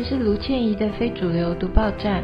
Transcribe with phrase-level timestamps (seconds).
[0.00, 2.22] 这是卢倩怡的非主流读报站，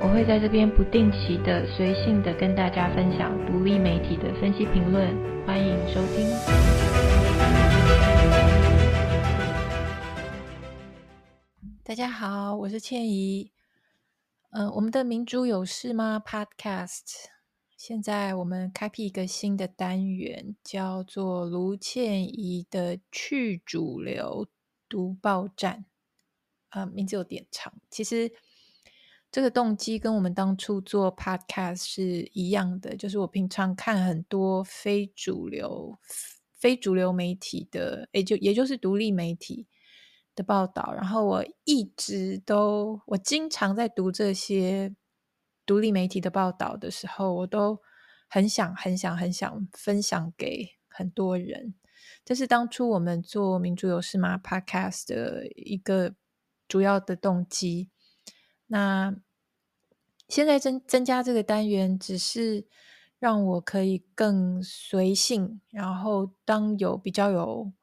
[0.00, 5.14] 我会在这边不定期的、随性的跟大家分享独立媒体的分析评论，
[5.46, 6.26] 欢迎收听。
[11.84, 13.50] 大家好，我是倩仪。
[14.52, 17.26] 呃，我们的民主有事吗？Podcast。
[17.78, 24.48] 现在我们开辟一个新的单元，叫做卢倩怡的去主流
[24.88, 25.84] 读报站。
[26.70, 27.72] 啊、名字有点长。
[27.88, 28.32] 其实
[29.30, 36.00] 这个动机跟我们当初做 Podcast 是一样的，就是我平常看很多非主流、
[36.56, 39.68] 非主流媒体的，也就也就是独立媒体
[40.34, 44.96] 的报道，然后我一直都，我经常在读这些。
[45.68, 47.82] 独立媒体的报道的时候，我都
[48.26, 51.74] 很想、很想、很想分享给很多人。
[52.24, 56.14] 这是当初我们做《民主有事吗》Podcast 的一个
[56.66, 57.90] 主要的动机。
[58.68, 59.14] 那
[60.26, 62.66] 现在增增加这个单元，只是
[63.18, 67.74] 让我可以更随性，然后当有比较有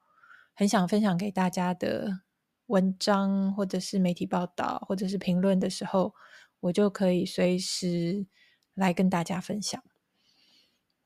[0.54, 2.22] 很想分享给大家的
[2.66, 6.12] 文章，或者是媒体报道，或者是评论的时候。
[6.60, 8.26] 我就可以随时
[8.74, 9.82] 来跟大家分享。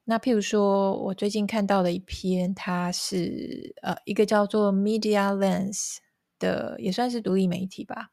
[0.05, 5.99] 那譬如说，我最近看到的一篇，它是呃一个叫做 Media Lens
[6.39, 8.11] 的，也算是独立媒体吧。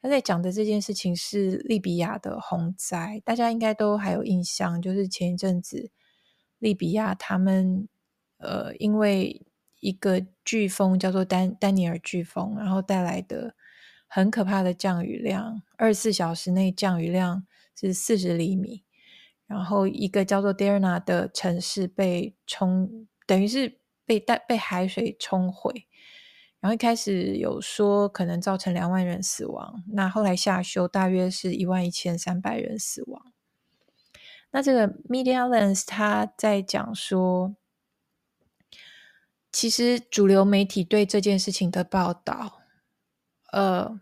[0.00, 5.90] 他在讲的这件事情是利比亚的洪灾，大家应该都还有印象，就是前一阵子
[6.58, 7.88] 利比亚他们
[8.38, 9.46] 呃因为
[9.80, 13.54] 一个飓风叫做丹丹尼尔飓风，然后带来的。
[14.06, 17.46] 很可怕的降雨量，二十四小时内降雨量
[17.78, 18.84] 是四十厘米，
[19.46, 25.86] 然后一个叫做 Derna 的城市被冲，等于是被带被海水冲毁。
[26.58, 33.32] 然后一开始有说可能造成两万人死亡，那后来下修大约是一万一千三百人死亡。
[34.52, 37.54] 那这个 Media Lens 他在讲说，
[39.52, 42.55] 其实主流媒体对这件事情的报道。
[43.56, 43.98] 呃，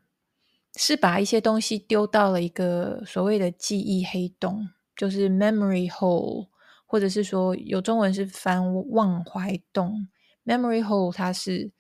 [0.75, 6.49] 是把一些东西丢到了一个所谓的记忆黑洞，就是 memory hole，
[6.85, 8.61] 或者是说有中文是翻
[8.91, 10.09] 忘怀洞。
[10.45, 11.71] memory hole 它是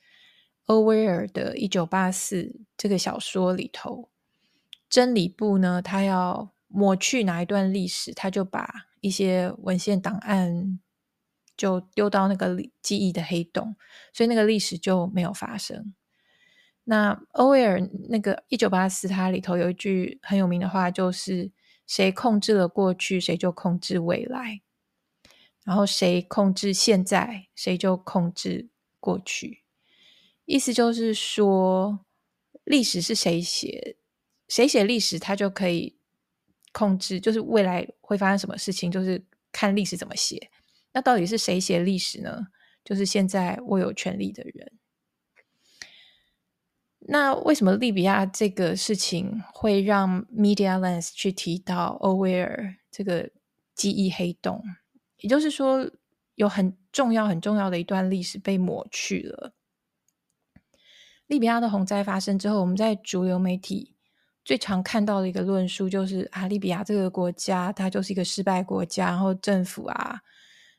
[0.67, 2.43] Orwell 的《一九八四》
[2.77, 4.09] 这个小说里头，
[4.89, 10.79] 真理部呢，他要抹去哪一段历史，他就把一些文献档案
[11.56, 13.75] 就丢到那个记忆的黑洞，
[14.12, 15.93] 所以那个历史就没有发生。
[16.84, 21.50] 那欧威尔那个一九八四，它里头有一句很有名的话，就是
[21.87, 24.61] 谁控制了过去，谁就控制未来；
[25.65, 28.69] 然后谁控制现在，谁就控制
[29.00, 29.62] 过去。
[30.44, 32.00] 意思就是说，
[32.65, 33.97] 历史是谁写，
[34.47, 35.97] 谁写历史，他就可以
[36.73, 40.50] 控制，就是未来会发生什么事情，就是看历史怎么写。
[40.93, 42.49] 那到底是谁写历史呢？
[42.84, 44.73] 就是现在握有权力的人。
[47.07, 53.29] 那为什么利比亚这个事情会让 Media Lens 去提到欧威尔这个
[53.75, 54.63] 记忆黑洞？
[55.19, 55.87] 也就是说，
[56.37, 59.53] 有很重要、很重要的一段历史被抹去了。
[61.27, 63.95] 利比亚的洪灾发生之后，我们在主流媒体
[64.43, 70.21] 最常看到的一个论述就是啊，利比亚这个国家它就是一个失败国家，然后政府啊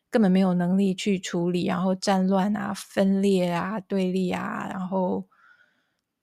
[0.10, 5.28] 根本没有能力去处理，然后战乱啊、分裂啊、对立啊，然后。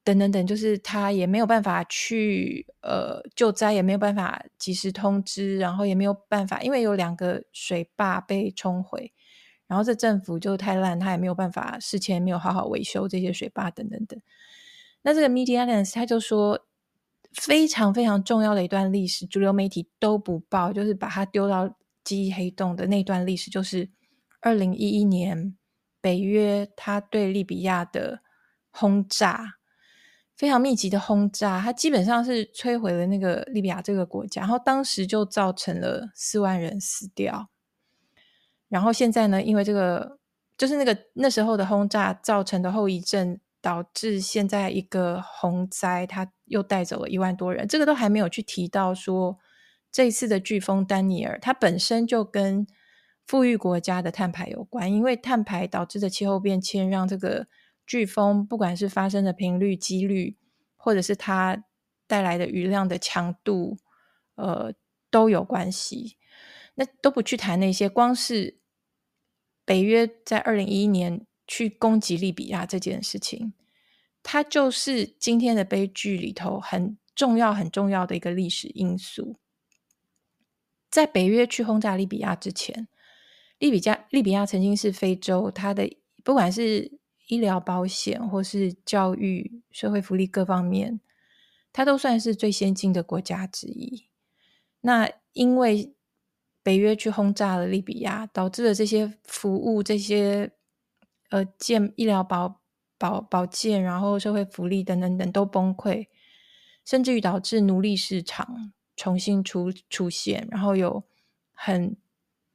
[0.05, 9.13] 等等等，就是他也没有办法去呃救灾，也没有办法及时通知，然后也没有办法，因为有两个水坝被冲毁，
[9.69, 14.21] 然后这政府就太烂，他也没有办法事前没有好好维修这些水坝等等等。
[15.03, 16.67] 那这个 Media Lens 他就说，
[17.33, 23.89] 非常非常重要的一段历史，主流媒体都不报，就是把它丢到记忆黑洞的那段历史，就是
[24.41, 25.57] 二零一一年
[26.01, 28.21] 北约他对利比亚的
[28.72, 29.59] 轰炸。
[30.34, 37.49] 非常密集的轰炸，它基本上是摧毁了那个利比亚这个国家，然后当时就造成了四万人死掉。
[38.69, 40.19] 然后现在呢，因为这个
[40.57, 47.69] 就是那个那时候的轰炸造成的后遗症，导致现在一个洪灾，它又带走了一万多人。
[47.69, 49.39] 这个都还没有去提到说，
[49.93, 52.67] 这一次的飓风丹尼尔，它本身就跟
[53.27, 57.47] 富裕国家的碳排有关，因为碳排导致的气候变迁让这个。
[57.87, 60.37] 飓风不管是发生的频率、几率，
[60.77, 61.65] 或者是它
[62.07, 63.79] 带来的雨量的强度，
[64.37, 64.75] 呃，
[65.11, 66.17] 都有关系。
[66.75, 68.59] 那都不去谈那些，光是
[69.65, 73.53] 北约在二零一一年去攻击利比亚这件事情，
[74.23, 79.39] 它就是今天的悲剧里头很重要、很重要的一个历史因素。
[80.91, 82.89] 在北约去轰炸利比亚之前，
[83.59, 85.95] 利比亚利比亚曾经是非洲，它的
[86.25, 91.01] 不管是医疗保险或是教育、社会福利各方面，
[91.72, 94.09] 它都算是最先进的国家之一。
[94.80, 95.95] 那因为
[96.63, 100.53] 北约去轰炸了利比亚，导致了这些服务、这些
[101.30, 102.60] 呃健医疗保
[102.98, 106.09] 保保健，然后社会福利等等等都崩溃，
[106.84, 111.03] 甚至于导致奴隶市场重新出出现，然后有
[111.53, 111.97] 很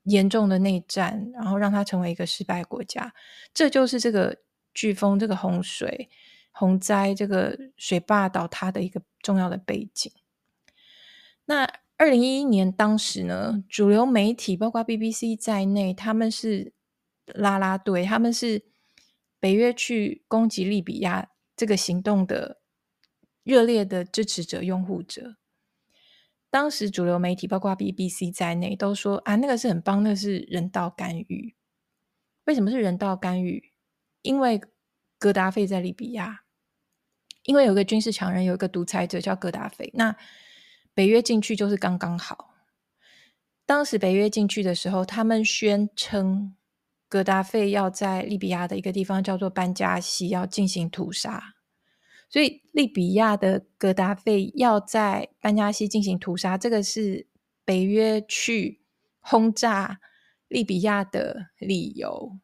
[0.03, 3.13] 严重的内战，然后让它成为一个失败国家。
[3.53, 4.37] 这就是这个
[4.77, 6.07] 飓风、这个洪水、
[6.51, 10.11] 洪灾、这个水坝倒塌的一个重要的背景。
[11.45, 16.73] 那二零一一年，当时呢，主流媒体包括 BBC 在内，他们是
[17.25, 18.65] 啦啦队，他们是
[19.39, 22.59] 北约去攻击利比亚这个行动的
[23.43, 25.37] 热烈的支持者、拥护者。
[26.51, 31.55] 当时主流媒体包括 BBC 在内都说啊，那个是很棒，那个是人道干预。
[32.45, 33.73] 为什么是人道干预？
[34.27, 34.59] 因为
[35.17, 36.41] 格达费在利比亚，
[37.43, 39.89] 因为有个军事强人，有一个独裁者叫格达费。
[39.93, 40.13] 那
[40.93, 42.53] 北约进去就是刚刚好。
[43.65, 46.57] 当时北约进去的时候，他们宣称
[47.07, 51.55] 格达费要在利比亚的一个地方叫做班加西要进行屠杀，
[52.29, 57.27] 所以利比亚的格达费要在班加西进行屠杀，这个是
[57.63, 58.81] 北约去
[59.21, 60.01] 轰炸
[60.49, 62.37] 利比亚的理由。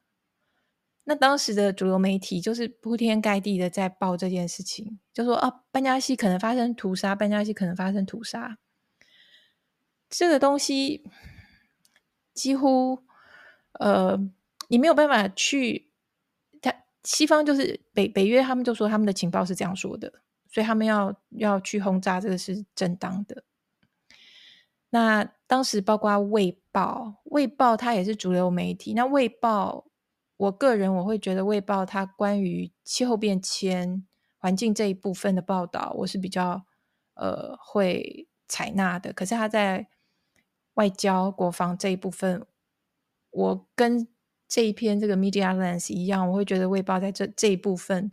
[1.05, 8.57] 那当时的主流媒体就是铺天盖地的在报这件事情，就说啊，班加西可能发生屠杀，班加西可能发生屠杀。
[10.09, 11.03] 这个东西
[12.33, 12.99] 几乎，
[13.79, 14.17] 呃，
[14.69, 15.91] 你没有办法去，
[16.61, 16.73] 他
[17.03, 23.43] 西方就是北北约，他们就说他们的情报是这样说的，所以他们要要去轰炸，这个是正当的。
[24.91, 29.85] 那当时包括《卫报》，《卫报》它也是主流媒体，那《卫报》。
[30.43, 34.05] 我个人我会觉得《卫报》它关于气候变迁、
[34.37, 36.65] 环境这一部分的报道，我是比较
[37.13, 39.13] 呃会采纳的。
[39.13, 39.87] 可是它在
[40.73, 42.45] 外交、国防这一部分，
[43.29, 44.05] 我跟
[44.45, 48.11] 这一篇这个 Media Lens 一样，我会觉得《卫报》在这这一部分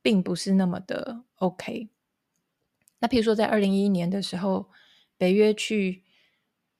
[0.00, 1.88] 并不是那么的 OK。
[3.00, 4.70] 那譬如说，在二零一一年的时候，
[5.16, 6.04] 北约去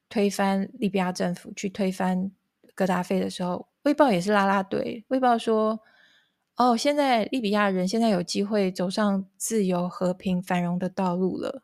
[0.09, 2.31] 推翻利比亚政府，去推翻
[2.77, 3.67] 格达菲的时候。
[3.87, 5.05] 卫报也是拉拉队。
[5.07, 5.81] 卫报说
[6.59, 11.63] ：“哦，现在利比亚人现在有机会走上自由、和平、繁荣的道路了。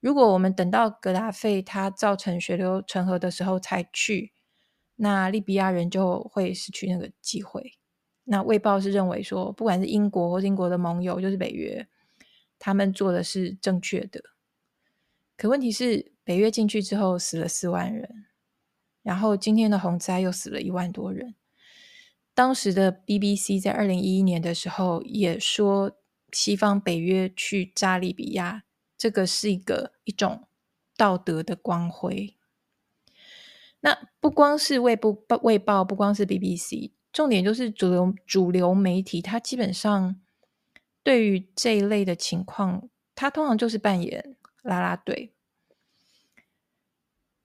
[0.00, 4.32] 如果我们等到格达费他造成血流成河的时候才去，
[4.96, 7.74] 那利比亚人就会失去那个机会。”
[8.28, 11.86] 那卫报是认为说，不管是英国或英国的盟友，就是北约，
[12.58, 14.20] 他们做的是正确的。
[15.36, 18.26] 可问题是，北约进去之后死了四万人。
[19.06, 21.36] 然后今天的洪灾又死了一万多人。
[22.34, 25.96] 当时的 BBC 在二零一一年的时候也说，
[26.32, 28.64] 西方北约去炸利比亚，
[28.98, 30.48] 这个是一个一种
[30.96, 32.36] 道德的光辉。
[33.78, 40.20] 那不光是卫不卫报，不光是 BBC，重点就是主流主流媒体，它基本上
[41.04, 45.35] 对于这一类的情况，它通常就是扮演啦啦队。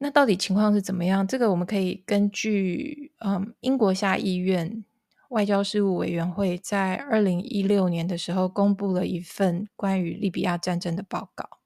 [0.04, 1.28] 那到底情况是怎么样？
[1.28, 4.84] 这个我们可以根据嗯，英国下议院
[5.30, 11.60] 外交事务委员会在二零一六年的时候公布了一份关于利比亚战争的报告。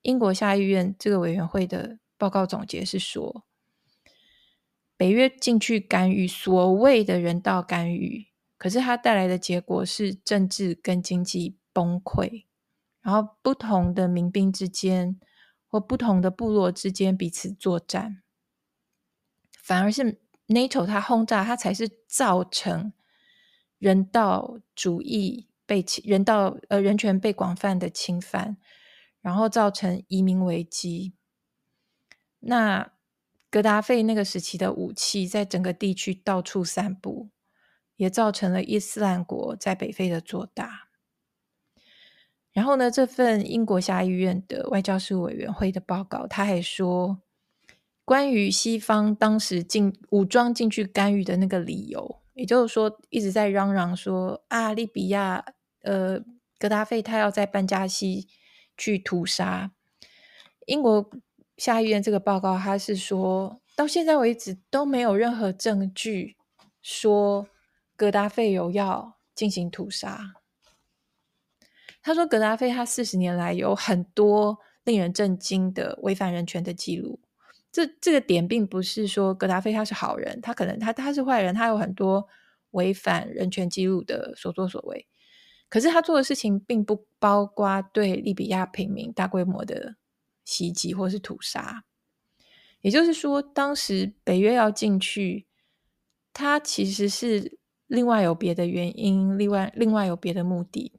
[0.00, 3.44] 英国下议院这个委员会的报告总结是说，
[4.96, 12.44] 北约进去干预，所谓的人道干预，可是它带来的结果是政治跟经济崩溃，
[13.02, 15.20] 然后不同的民兵之间。
[15.74, 18.22] 或不同的部落之间彼此作战，
[19.60, 22.92] 反而是 NATO 它轰炸，它才是造成
[23.80, 28.56] 人道主义被侵、人道呃人权被广泛的侵犯，
[29.20, 31.16] 然后造成移民危机。
[32.38, 32.92] 那
[33.50, 37.30] 格达费那个时期的武器在整个地区到处散布，
[37.96, 40.83] 也造成了伊斯兰国在北非的做大。
[42.54, 47.18] 然后呢，这份英国下议院的外交事务委员会的报告，他还说，
[48.04, 55.44] 关于西方当时进武装进去干预的那个理由，也就是说一直在嚷嚷说啊，利比亚
[55.82, 56.20] 呃，
[56.60, 58.28] 格达费他要在班加西
[58.78, 59.72] 去屠杀。
[60.66, 61.10] 英国
[61.56, 66.36] 下议院这个报告，他是说到现在为止都没有任何证据
[66.80, 67.48] 说
[67.96, 70.34] 格达费有要进行屠杀。
[72.04, 77.18] 他说，格达菲他四十年来有很多令人震惊的违反人权的记录。
[77.72, 82.28] 这这个点并不是说格达菲他是好人，他可能他他是坏人，他有很多
[82.72, 85.06] 违反人权记录的所作所为。
[85.70, 89.96] 可是他做的事情并不包括对利比亚平民大规模的
[90.44, 91.84] 袭击或是屠杀。
[92.82, 95.46] 也就是说，当时北约要进去，
[96.34, 97.56] 他其实是
[97.86, 100.92] 另外有别的原因，另外另外有别的目的。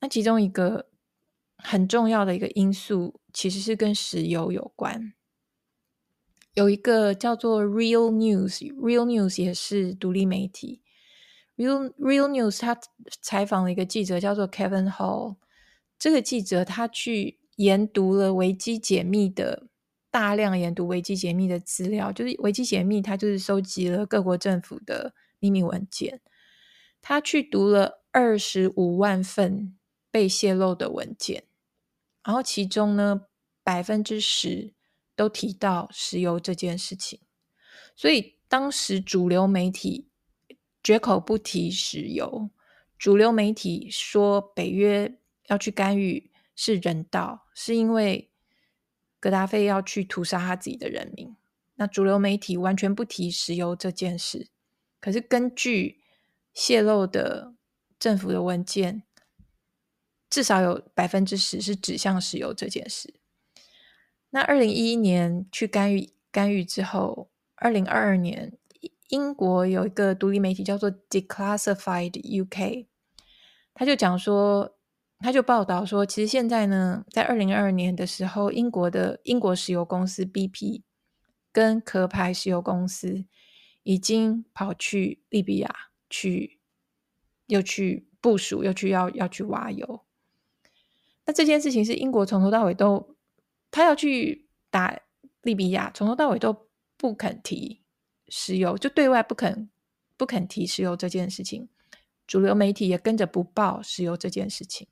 [0.00, 0.86] 那其中一个
[1.56, 5.12] 很重要的一个因素，其实是跟石油有关。
[6.54, 10.82] 有一个叫做 Real News，Real News 也是独立媒体。
[11.56, 12.78] Real Real News 他
[13.20, 15.36] 采访了一个记者，叫做 Kevin Hall。
[15.98, 19.66] 这个记者他去研读了维基解密的
[20.10, 26.20] 大量研读维基解密的资料，就是维基解密，他就是收集了各国政府的秘密文件。
[27.00, 29.77] 他去读了二十五万份
[30.18, 31.44] 被泄露的文件，
[32.24, 33.26] 然后其中呢，
[33.62, 34.74] 百分之十
[35.14, 37.20] 都提到石油这件事情。
[37.94, 40.06] 所以当时主流媒体。
[40.80, 42.50] 绝口不提石油，
[42.96, 48.30] 主流媒体说北约要去干预是人道，是因为
[49.20, 51.36] 格达菲要去屠杀他自己的人民。
[51.74, 54.48] 那主流媒体完全不提石油这件事。
[55.00, 56.00] 可是根据
[56.54, 57.54] 泄露的
[57.98, 59.02] 政府的文件，
[60.30, 63.14] 至少有百分之十是指向石油这件事。
[64.30, 68.58] 那二零一一年去干预干预之后，二零二二年。
[69.08, 72.88] 英国有一个独立媒体叫做 Declassified UK，
[73.72, 74.76] 他就讲说，
[75.18, 80.82] 他就报道说，其实现在呢，在二零二二年的时候，英国的英国石油公司 BP
[81.50, 83.24] 跟壳牌石油公司
[83.82, 85.74] 已经跑去利比亚
[86.10, 86.60] 去，
[87.46, 90.04] 又去部署，又去要要去挖油。
[91.28, 93.14] 那这件事情是英国从头到尾都，
[93.70, 94.98] 他要去打
[95.42, 96.66] 利比亚，从头到尾都
[96.96, 97.82] 不肯提。
[98.30, 99.68] 石油就对外不肯
[100.16, 101.68] 不肯提石油这件事情，
[102.26, 104.88] 主流媒体也跟着不报石油这件事情。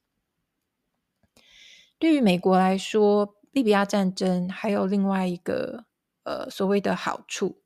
[1.98, 5.86] 对于美国来说，利比亚战争还有另外一个
[6.24, 7.62] 呃所谓的好处。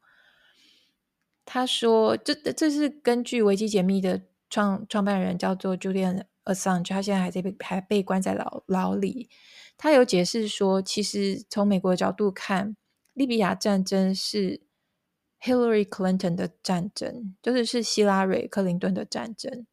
[1.45, 9.29] 他说，这这是根据维基解密的创创办人叫做 Julian Assange，他现在还在被还被关在牢牢里。
[9.77, 12.77] 他有解释说，其实从美国的角度看，
[13.15, 14.63] 利比亚战争是。
[15.43, 19.67] Hillary Clinton 的战争，就是是希拉蕊克林顿的战争，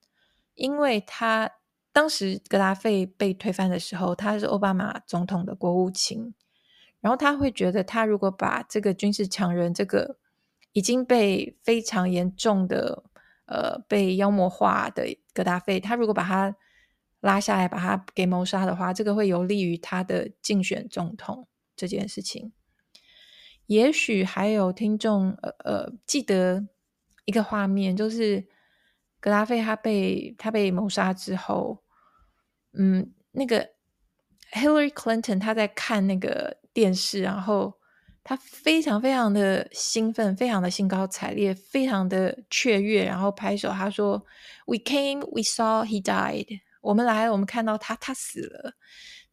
[0.53, 1.51] 因为他
[1.91, 6.33] 当时格达费被推翻的时候，他是奥巴马总统的国务卿，
[7.01, 10.17] 然后他会觉得，他如果把这个军事强人这个
[10.71, 13.03] 已经被非常严重的
[13.47, 16.55] 呃被妖魔化的格达费，他如果把他
[17.19, 22.53] 拉下来，把他给谋杀的话，这个会有利于他的竞选总统这件事情。
[23.65, 26.67] 也许还有听众呃呃记得
[27.25, 28.47] 一个画面，就是
[29.19, 31.83] 格达费他被他被谋杀之后，
[32.71, 33.71] 嗯，那个
[34.53, 37.79] Hillary Clinton 他在看那个电视，然后
[38.27, 44.25] 他非常非常的兴奋，非常的兴高采烈，非常的雀跃，然后拍手，他说
[44.65, 48.73] ：“We came, we saw, he died。”我们来了，我们看到他，他死了。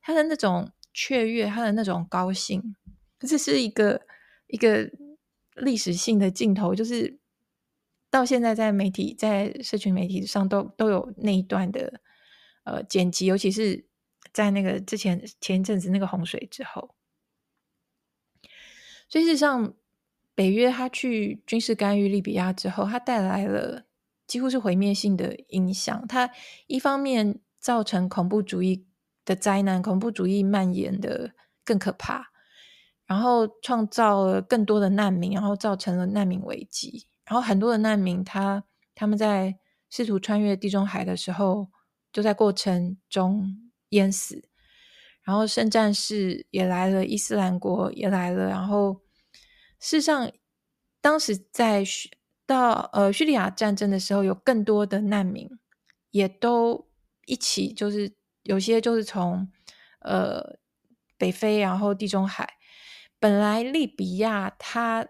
[0.00, 2.76] 他的那种雀跃，他的那种高兴，
[3.18, 4.00] 这是一个。
[4.46, 4.88] 一个
[5.56, 7.18] 历史性的镜头，就是
[8.10, 12.00] 到现在在媒体、在社群媒体上都都有那一段的
[12.64, 13.86] 呃剪辑，尤其是
[14.32, 16.94] 在那个之前前一阵子那个洪水之后。
[19.08, 19.74] 所以事实上，
[20.34, 23.84] 北约他去军事干预利比亚之后，他带来了
[24.26, 26.06] 几乎是毁灭性的影响。
[26.08, 26.30] 他
[26.66, 28.86] 一方面造成恐怖主义
[29.24, 31.32] 的灾难，恐怖主义蔓延的
[31.64, 32.32] 更可怕。
[33.06, 37.06] 然后创造了更多的难民，然后造成了难民危机。
[37.26, 39.58] 然后很多的难民他，他他们在
[39.90, 41.68] 试图穿越地中海的时候，
[42.10, 44.48] 就在过程中淹死。
[45.24, 48.46] 然后圣战士也来了，伊斯兰国也来了。
[48.46, 49.00] 然后
[49.80, 50.30] 事实上，
[51.00, 51.82] 当时在
[52.46, 55.48] 到呃叙利亚战争的时候，有更多的难民
[56.10, 56.88] 也都
[57.26, 59.50] 一起，就是有些就是从
[60.00, 60.58] 呃
[61.16, 62.54] 北非，然后地中海。
[63.18, 65.08] 本来利比亚，它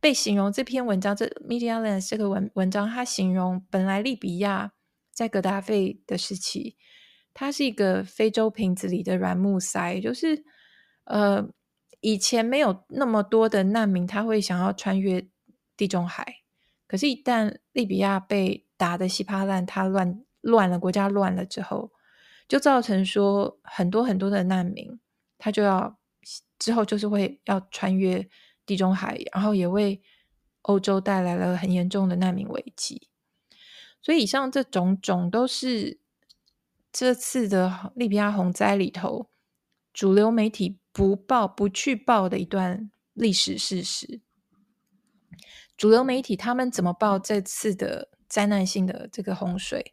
[0.00, 4.72] 被形容这篇文章，这 Media Lens 这个文文章，它形容本来利比亚
[5.12, 6.76] 在格达费的时期，
[7.34, 10.44] 它是一个非洲瓶子里的软木塞，就是
[11.04, 11.46] 呃
[12.00, 15.26] 以前没有那么多的难民，他会想要穿越
[15.76, 16.42] 地中海，
[16.86, 21.90] 可是，一旦利比亚被打得稀巴烂，它乱乱了，国家乱了之后，
[22.46, 25.00] 就造成说很多很多的难民，
[25.38, 25.98] 他就要
[26.58, 28.28] 之后就是会要穿越
[28.64, 30.00] 地中海，然后也为
[30.62, 33.08] 欧洲带来了很严重的难民危机。
[34.00, 35.98] 所以以上这种种都是
[36.94, 39.28] 这次的利比亚洪灾里头
[39.92, 44.20] 主流媒体不报、不去报的一段历史事实。
[45.76, 49.92] 主流媒体他们怎么报这次的灾难性的这个洪水？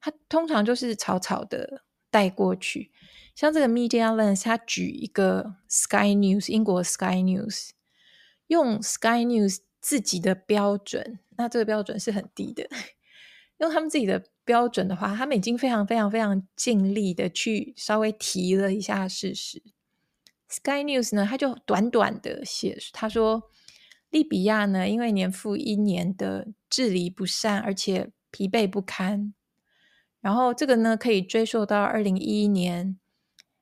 [0.00, 2.92] 他通常就是草草的带过去。
[3.34, 7.70] 像这个 Media Lens，他举一个 Sky News，英国 Sky News，
[8.46, 12.68] 用 Sky News 自己的标准，那这个标准是很低的。
[13.58, 19.62] 用他们自己的标准的话，他们已经非常非常非常尽力的去稍微提了一下事实。
[20.48, 23.50] Sky News 呢，他就短短的写，他说
[24.10, 29.34] 利比亚呢，因为年复一年的治理不善，而且疲惫不堪。
[30.20, 32.98] 然后这个呢，可以追溯到二零一一年，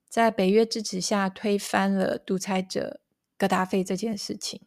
[0.09, 3.01] 在北约支持下推翻了独裁者
[3.37, 4.61] 格达菲这件事情。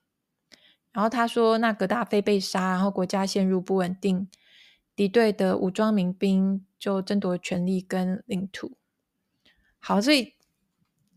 [0.91, 4.27] 然后他说，那格达菲被杀，然后国家陷入不稳定。
[4.99, 8.75] 敌对的武装民兵就争夺权力跟领土。
[9.77, 10.33] 好，所以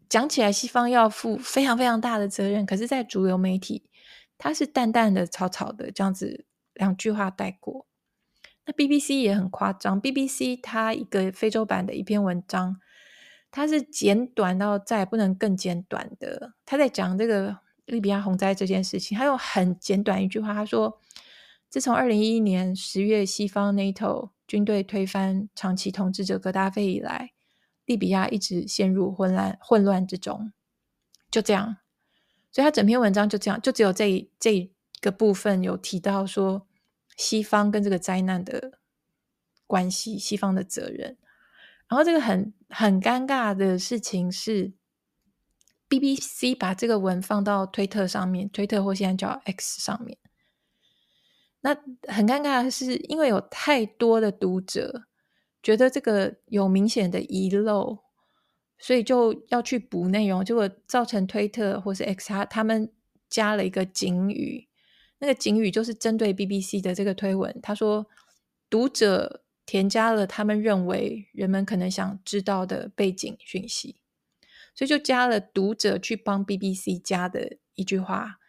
[0.09, 2.65] 讲起来，西方要负非常非常大的责任。
[2.65, 3.91] 可是，在主流媒体，
[4.39, 7.89] 它是淡淡的、草草的这样子两句话带过。
[8.67, 12.77] 那 BBC 也很夸张，BBC 它一个非洲版的一篇文章，
[13.51, 16.53] 它是简短到再也不能更简短的。
[16.65, 21.01] 他在讲这个利比亚洪灾这件事情，他用很简短一句话，他说。
[21.73, 27.33] 自从二零一一年十月西方 NATO 军队推翻长期统治者格达费以来，
[27.87, 30.53] 利比亚一直陷入混乱混乱之中。
[31.31, 31.79] 就这样，
[32.51, 36.69] 所以他整篇文章就这样，就只有这这个部分有提到说
[37.17, 38.79] 西方跟这个灾难的
[39.67, 41.17] 关系，西方的责任。
[41.89, 44.75] 然后这个很很尴尬的事情是
[45.89, 50.19] ，BBC 把这个文放到推特上面，推特或现在叫 X 上面。
[51.63, 51.75] 那
[52.09, 55.05] 很尴尬的是，因为有太多的读者
[55.63, 57.99] 觉得这个有明显的遗漏，
[58.79, 62.93] 所以就要去补内容，结果造成推特或是 X 他他们
[63.31, 64.67] 加了一个警语，
[65.21, 68.07] 那个警语就是针对 BBC 的这个推文，他说
[68.69, 74.01] 读者添加了他们认为人们可能想知道的背景讯息，
[74.75, 78.41] 所以就加了读者去帮 BBC 加的一句话。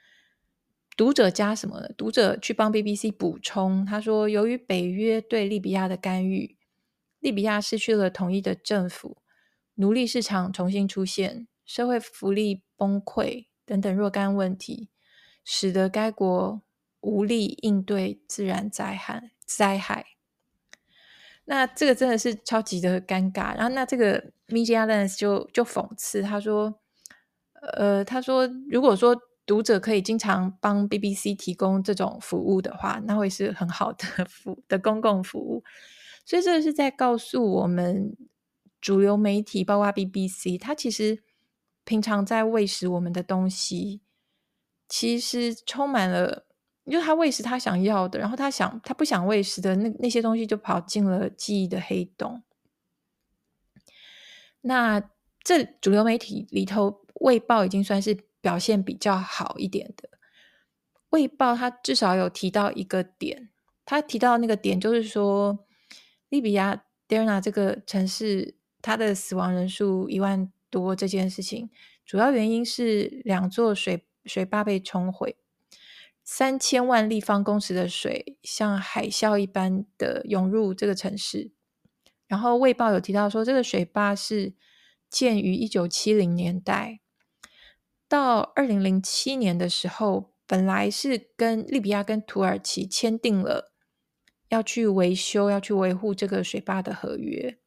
[0.96, 1.90] 读者加什么呢？
[1.98, 6.56] 读者去帮 BBC 补充，他说：“由于北约对利比亚的干预，
[7.20, 9.18] 利比亚失去了统一的政府，
[9.76, 14.90] 奴隶市场重新出现，社会福利崩溃等等若干问题，
[15.44, 16.62] 使得该国
[17.02, 19.32] 无力应对自然灾害。
[19.46, 20.06] 灾害。
[21.46, 23.56] 那这个真的是超级的尴尬。
[23.56, 26.80] 然后，那这个 Media Lens 就就讽刺他说
[27.78, 35.64] ：‘呃，他说如果说’。”读者可以经常帮 BBC 提供这种服务的话，那会是很好的服的公共服务。
[36.26, 38.16] 所以这是在告诉我们，
[38.80, 41.22] 主流媒体包括 BBC，它其实
[41.84, 44.00] 平常在喂食我们的东西，
[44.88, 46.46] 其实充满了，
[46.90, 52.42] 就他喂食他想要的，然后他想他不想喂食的那那些东西就跑进了记忆的黑洞。
[54.62, 55.02] 那
[55.44, 58.18] 这主流媒体里头，卫报已经算是。
[58.44, 60.10] 表现比较好一点的
[61.12, 63.50] 《卫报》，他至少有提到一个点，
[63.86, 65.66] 他提到那个点就是说，
[66.28, 71.70] 利比亚 Derna 这个城市，它的死亡人数一万多，这件事情
[72.06, 75.38] 主要原因是两座水水坝被冲毁，
[76.22, 81.54] 三千万立方公尺的水像海啸一般的涌入这个城市。
[82.28, 84.54] 然后《卫报》有提到说，这个水坝是
[85.10, 87.00] 建于一九七零年代。
[88.14, 93.74] 到二零零七年的时候，本来是跟利比亚跟土耳其签订了
[94.50, 97.58] 要去维修、要去维护这个水坝的合约。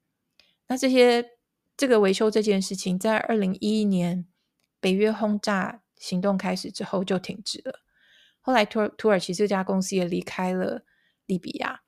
[0.68, 1.32] 那这些
[1.76, 4.24] 这个维修这件事情，在二零一一年
[4.78, 7.80] 北约轰炸行动开始之后就停止了。
[8.40, 10.84] 后来土土耳其这家公司也离开了
[11.26, 11.80] 利比亚，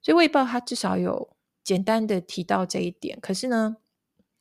[0.00, 3.18] 所以《卫报》它至少有简单的提到这一点。
[3.20, 3.78] 可是呢，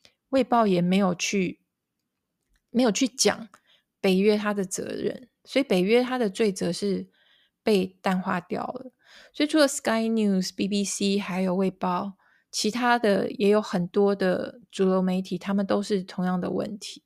[0.30, 1.62] 《卫报》也没有去
[2.70, 3.50] 没有去讲。
[4.04, 7.08] 北约他的责任，所以北约他的罪责是
[7.64, 8.92] 被淡化掉了。
[9.32, 12.18] 所以除了 Sky News、BBC 还有卫报，
[12.52, 17.04] 其他的也有很多的主流媒体，他们都是同样的问题。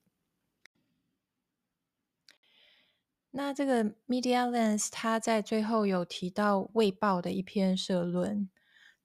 [3.30, 8.50] 那这个 Media Lens 他在最后有提到卫报的一篇社论，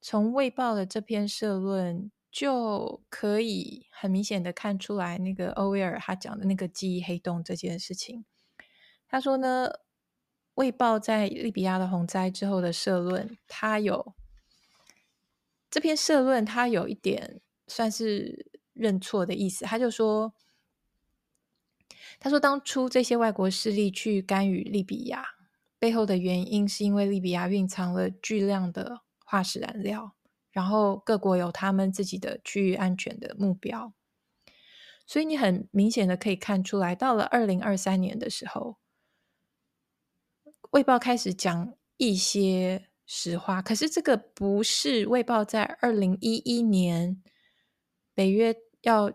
[0.00, 8.24] 从卫报的这篇社论就可以很明显的看出来，那个欧威尔他讲的那个记忆黑洞这件事情。
[9.06, 9.68] 他说呢，
[10.54, 14.14] 《卫报》在利比亚的洪灾之后的社论，他有
[15.70, 19.66] 这篇社论，他有一点算是认错的意思。
[19.66, 20.32] 他就说，
[22.18, 25.22] 他说当初这些外国势力去干预利比亚
[25.78, 30.14] 背后的原因，是因为利比亚蕴藏了巨量的化石燃料。
[30.52, 33.94] 然后各国有他们自己的区域安全的目标，
[35.06, 38.76] 所以你很明显的可以看出来，到了二零二三年的时候，
[40.72, 43.62] 卫报开始讲一些实话。
[43.62, 47.22] 可是这个不是卫报在二零一一年
[48.14, 49.10] 北约要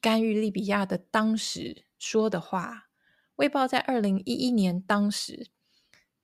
[0.00, 2.88] 干预利比亚的当时说的话。
[3.36, 5.50] 卫报在二零一一年当时。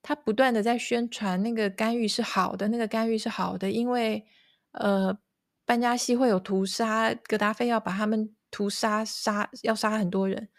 [0.07, 4.27] 他不断的在宣传那个干预是好的，那个干预是好的，因为
[4.73, 5.19] 呃，
[5.64, 10.51] 班加西会有屠杀，格达菲要把他们屠杀，杀要杀很多人。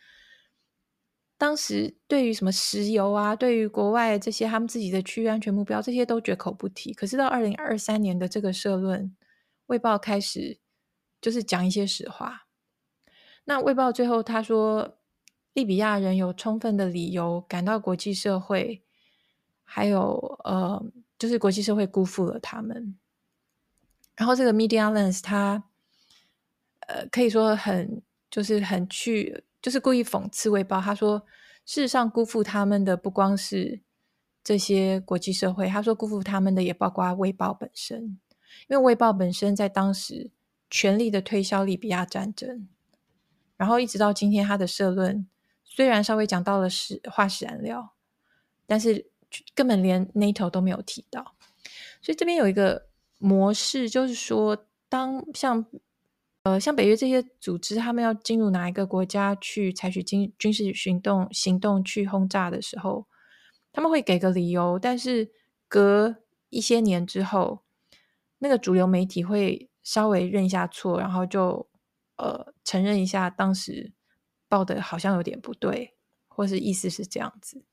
[1.38, 6.92] 当时对于什么石油啊，对于国外这些他们自己的区域安全目标，这些都绝口不提。
[6.92, 9.16] 可是到二零二三年的这个社论，
[9.68, 10.60] 卫报开始
[11.22, 12.48] 就是讲一些实话。
[13.44, 14.98] 那卫报最后他说，
[15.54, 18.82] 利比亚人有充分的理由感到国际社会。
[19.66, 20.82] 还有呃，
[21.20, 22.98] 就是国际社会辜负了他们。
[24.16, 25.62] 然后这个 Media Lens 他
[26.88, 28.02] 呃可以说很
[28.32, 30.80] 就是很去就是故意讽刺卫报。
[30.80, 31.20] 他说，
[31.66, 33.82] 事实上辜负他们的不光是
[34.42, 38.18] 这些国际社会，他说辜负他们的也包括卫报本身，
[38.70, 40.32] 因为卫报本身在当时
[40.70, 42.70] 全力的推销利比亚战争，
[43.58, 45.28] 然后一直到今天他的社论
[45.66, 47.96] 虽然稍微讲到了是化石燃料，
[48.66, 49.12] 但是。
[49.54, 51.36] 根本连 NATO 都没有提到，
[52.02, 55.66] 所以这边有一个模式，就是说，当像
[56.44, 63.08] 呃像北约这些组织，他们要进入哪一个国家去采取军军事行动行动去轰炸的时候，
[63.72, 65.32] 他们会给个理由，但是
[65.68, 66.16] 隔
[66.50, 67.64] 一些年之后，
[68.38, 71.68] 那个主流媒体会稍微认一下错，然后就
[72.18, 73.92] 呃承认一下当时
[74.48, 75.96] 报的好像有点不对，
[76.28, 77.64] 或是意思是这样子。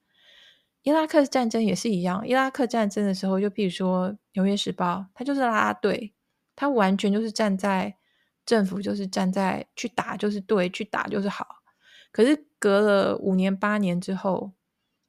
[0.82, 6.12] 伊拉克战争也是一样，伊拉克战争的时候，就譬如说《纽约时报》，他就是拉拉队，
[6.56, 7.96] 他完全就是站在
[8.44, 11.46] 政府，就是站在去打就是对，去打就是好。
[12.10, 14.52] 可是隔了五年八年之后，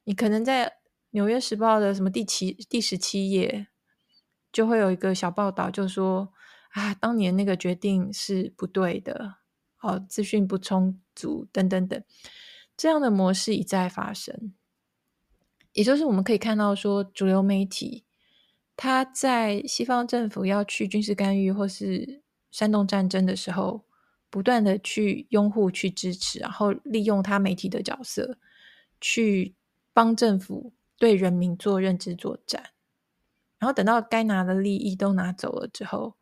[0.04, 0.66] 你可能在
[1.10, 3.66] 《纽约时报》的什么第七第十七页，
[4.52, 6.32] 就会有一个小报道，就说
[6.70, 9.38] 啊，当年那个决定是不对的，
[9.82, 12.00] 哦，资讯不充足，等等等，
[12.76, 14.54] 这样的模式一再发生。
[15.74, 18.04] 也就是我们可以看到，说主流媒体，
[18.76, 23.84] 他在西方政府要去军事干预或是煽动战争的时候，
[24.30, 28.38] 不断的去拥护、去支持，然后利用他媒体的角色，
[29.00, 29.54] 去
[29.92, 32.70] 帮政府对人民做认知作战。
[33.58, 36.14] 然后等到该拿的利益都拿走了之后，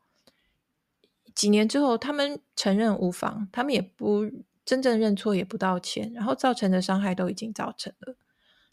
[1.35, 4.23] 几年之后，他们承认无妨，他们也不
[4.65, 8.15] 真正认错，也不道歉，然后造成的伤害都已经造成了。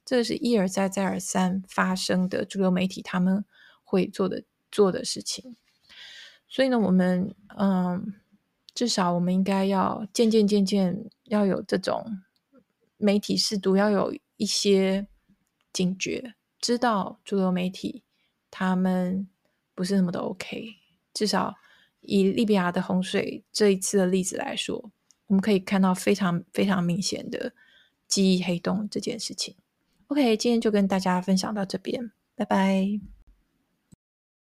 [0.05, 3.45] 这是一而再、再而三发生的主流媒体他们
[3.85, 5.57] 会做的做的事情，
[6.49, 8.15] 所以呢，我们嗯，
[8.75, 12.05] 至少我们应该要渐渐、渐渐要有这种
[12.97, 15.07] 媒体适度，要有一些
[15.73, 18.05] 警觉，知道主流媒体
[18.51, 19.29] 他们
[19.75, 20.77] 不是那么的 OK。
[21.13, 21.55] 至少
[22.01, 24.91] 以利比亚的洪水这一次的例子来说，
[25.27, 27.53] 我们可以看到非常非常明显的
[28.07, 29.57] 记忆黑洞这件事情。
[30.11, 33.20] OK，今天就跟大家分享到这边，拜拜。